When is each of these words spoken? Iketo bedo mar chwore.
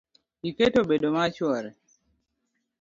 Iketo 0.49 0.79
bedo 0.89 1.07
mar 1.15 1.29
chwore. 1.35 1.69